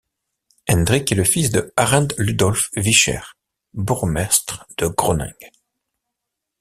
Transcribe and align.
Hendrik 0.67 1.11
est 1.11 1.15
le 1.15 1.23
fils 1.23 1.51
de 1.51 1.71
Arend 1.77 2.07
Ludolf 2.17 2.71
Wichers, 2.75 3.35
bourgmestre 3.75 4.65
de 4.79 4.87
Groningue. 4.87 5.51